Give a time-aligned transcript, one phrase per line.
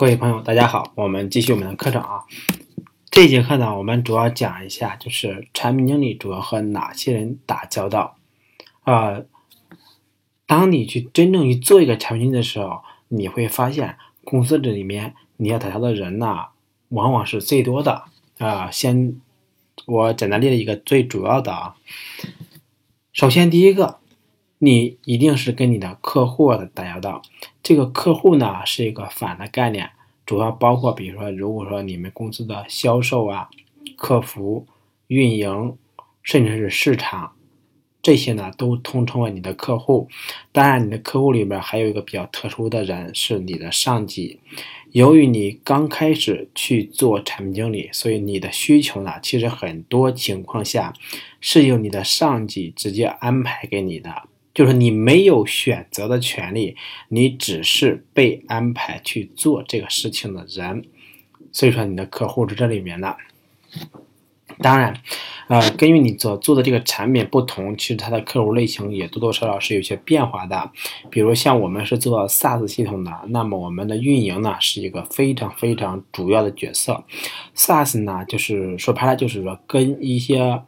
[0.00, 2.24] 各位朋友，大家好，我们继续我们的课程啊。
[3.10, 8.16] 这节课呢，我们主要讲一下，就是产品经理主要和哪些人打交道
[8.84, 9.20] 啊。
[10.46, 16.46] 当你去真正去做一个产品经理的时候，你会发现公司这里面你要打交道的人呢，
[16.88, 18.04] 往往是最多的
[18.38, 18.70] 啊。
[18.70, 19.20] 先
[19.84, 21.76] 我简单列了一个最主要的啊。
[23.12, 23.98] 首先第一个，
[24.62, 27.22] 你一定是跟你的客户打交道。
[27.62, 29.88] 这个客户呢是一个反的概念，
[30.26, 33.48] 主要包括，比如说，如果说你们公司的销售啊、
[33.96, 34.66] 客服、
[35.06, 35.78] 运营，
[36.22, 37.32] 甚至是市场，
[38.02, 40.08] 这些呢都通称为你的客户。
[40.52, 44.40] 当然，你的客户里边还有一个比较特殊的人是你的上级。
[44.90, 50.92] 由于你刚开始去做产品经理，所以你的需求呢，其实很多情况下
[51.40, 54.28] 是由你的上级直接安排给你的。
[54.60, 56.76] 就是你没有选择的权利，
[57.08, 60.84] 你只是被安排去做这个事情的人。
[61.50, 63.16] 所以说，你的客户是这里面的。
[64.58, 64.94] 当然，
[65.48, 70.70] 呃，根据你所做的这个产品不同，其实它的客户类型也多多少少是有些变化的。
[71.08, 77.02] 比如像我们是做 SaaS 系统的，那么我们的运营呢是一个非常非常主要的角色。
[77.56, 80.60] SaaS 呢，就是说白了就是说跟一些。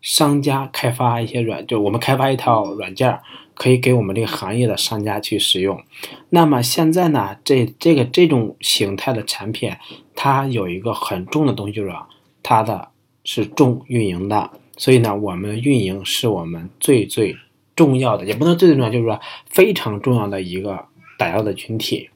[0.00, 3.18] 商家开发一些软，就我们开发一套软件，
[3.54, 5.82] 可以给我们这个行业的商家去使用。
[6.30, 9.72] 那么现在呢，这这个这种形态的产品，
[10.14, 11.92] 它有一个很重的东西，就是
[12.42, 12.88] 它的
[13.24, 14.50] 是重运营的。
[14.76, 17.36] 所以呢，我们运营是我们最最
[17.76, 20.86] 重要的，也不能最最重要，就是说非常重要的一个
[21.18, 22.08] 打造的群体。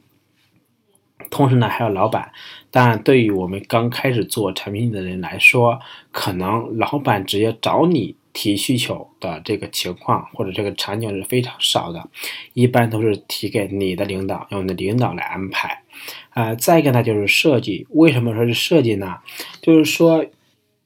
[1.31, 2.33] 同时呢，还有老板。
[2.71, 5.79] 当然，对于我们刚开始做产品的人来说，
[6.11, 12.09] 可能老板直接找你提需求的这个情况或者这个场景是非常少的，
[12.53, 15.83] 一般都是提给你的领导，用你的领导来安排。
[16.31, 17.87] 呃，再一个呢，就是设计。
[17.91, 19.19] 为什么说是设计呢？
[19.63, 20.27] 就是说，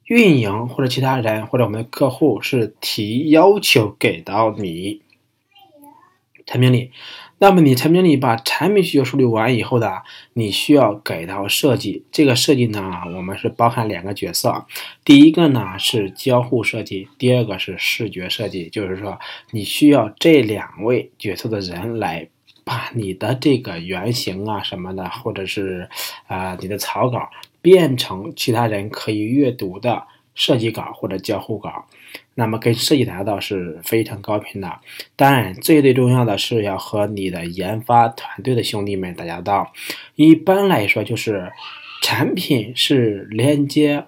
[0.04, 5.00] 运营或者其他人或者我们的客户是提要求给到你
[6.44, 6.90] 产品里。
[7.40, 12.04] 那么你产品经理把产品需求梳理完以后的，你需要给到设计。
[12.10, 14.66] 这个设计呢，我们是包含两个角色，
[15.04, 18.68] 第一个呢是交互设计，第二个是视觉设计。
[18.68, 19.18] 就是说，
[19.52, 22.28] 你需要这两位角色的人来
[22.64, 25.88] 把你的这个原型啊什么的，或者是
[26.26, 27.30] 啊你的草稿
[27.62, 30.02] 变成其他人可以阅读的
[30.34, 31.86] 设计稿或者交互稿。
[32.40, 34.78] 那么跟设计打交道是非常高频的，
[35.16, 39.72] 当然最最重要的是要和你的研发团队的兄弟们打交道。
[40.14, 41.50] 一般来说，就是
[42.00, 44.04] 产品是连接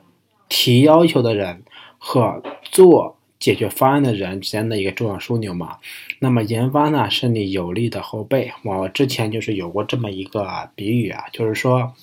[0.49, 1.65] 提要求的人
[1.99, 5.79] 和做解决方案的人之间的一个重要枢纽嘛。
[6.21, 8.53] 那么研发呢，是你有力的后背。
[8.63, 11.95] 我之前就是有过这么一个比喻啊，就是说，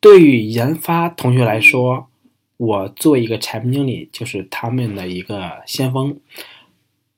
[0.00, 2.08] 对于研发同学来说。
[2.56, 6.18] 我做一个产品经理，就是他们的一个先锋，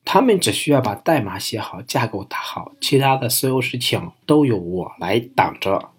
[0.04, 5.91] 他们只需要把代码写好，架构打好，其他的所有事情都由我来挡着。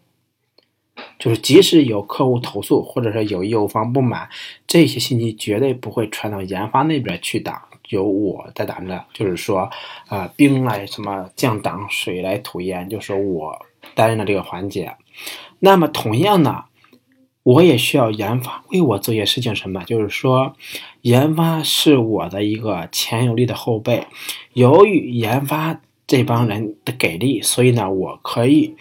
[1.20, 4.28] 就是即使有客户投诉，或者说有业务方不满，
[4.66, 9.06] 这些信息绝对不会传到研发那边去挡，由我在挡着。
[9.14, 9.70] 就是说，
[10.08, 13.56] 啊，兵来什么将挡，水来土掩，就是我
[13.94, 14.96] 担任的这个环节。
[15.60, 16.66] 那么同样呢？
[17.48, 19.82] 我也需要研发为我做些事情，什么？
[19.86, 20.54] 就是说，
[21.02, 24.06] 研发是我的一个强有力的后背。
[24.52, 28.76] 由于研发这帮人的给力，所以呢，我可以。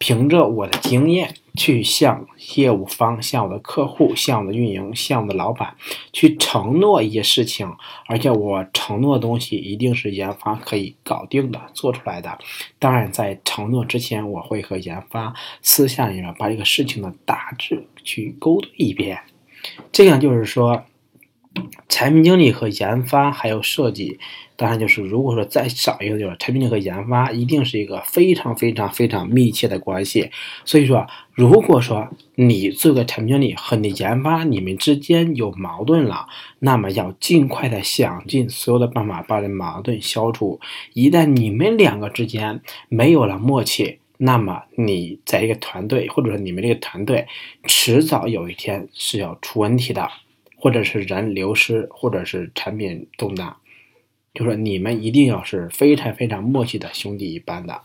[0.00, 5.76] 凭着我的经验去向业务方、向我的客户、向我的运营、向我的老板
[6.12, 7.70] 去承诺一些事情，
[8.06, 12.38] 而且我承诺的东西一定是研发可以搞定的、做出来的。
[12.78, 19.18] 当然，在承诺之前，我会和研发私下里面把这个事情的大致去沟通一遍。
[19.92, 20.84] 这样就是说。
[21.88, 24.20] 产品经理和研发还有设计，
[24.58, 30.30] 当然就是如果说再少一个，就是产品力和研发一定是一个非常非常非常密切的关系。
[30.64, 36.26] 所以说，如果说你做个产品经理和你研发你们之间有矛盾了，
[36.58, 40.60] 那么要尽快的想尽所有的办法把这矛盾消除。
[40.92, 47.28] 一旦你们两个之间没有了默契，那么你在一个团队或者说你们这个团队，
[47.62, 50.08] 迟早有一天是要出问题的。
[50.60, 53.56] 或者是人流失，或者是产品动荡，
[54.38, 57.82] 就说你们一定要是非常非常默契的兄弟一般的。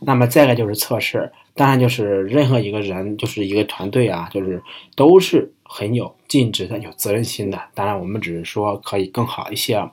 [0.00, 4.60] 那么再一个就是测试，当然就是任何一个人，就是一个团队啊，就是
[4.96, 7.62] 都是很有尽职的、有责任心的。
[7.72, 9.88] 当然我们只是说可以更好一些。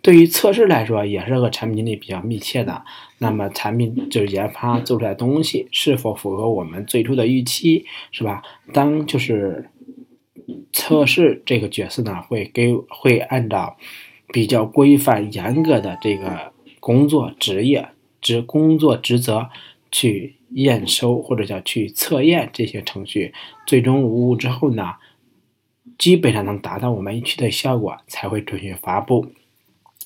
[0.00, 2.82] 对于测试来说，也是和产品经理比较密切的。
[3.18, 8.42] 那么产品就是研发做出来东西是否符合我们最初的预期，是吧？
[8.72, 9.68] 当就是
[10.72, 13.76] 测试这个角色呢，会给会按照
[14.32, 17.88] 比较规范严格的这个工作职业
[18.20, 19.50] 职工作职责
[19.90, 23.32] 去验收或者叫去测验这些程序，
[23.66, 24.94] 最终无误之后呢，
[25.98, 29.26] 基本上能达到我们预期的效果，才会准许发布。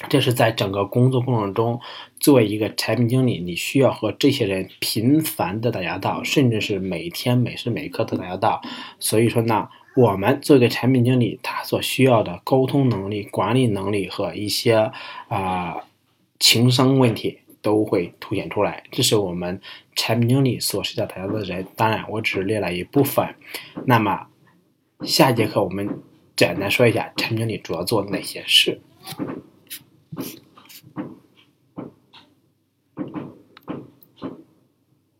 [0.08, 1.80] 这是在整个工作过程中，
[2.18, 8.60] 作为一个产品经理，你需要和这些人频繁的打交道，甚至是每天每时每刻都打交道。
[8.98, 14.90] 所以说呢，我们作为产品经理，他所需要的沟通能力、管理能力和一些
[15.28, 15.76] 啊
[16.40, 18.82] 情商问题都会凸显出来。
[18.90, 19.60] 这是我们
[19.94, 21.64] 产品经理所需要打交道的人。
[21.76, 23.36] 当然，我只列了一部分。
[23.86, 24.26] 那么
[25.02, 25.88] 下节课我们
[26.34, 28.80] 简单说一下产品经理主要做哪些事。